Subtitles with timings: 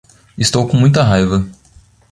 [0.35, 1.47] Estou com muita raiva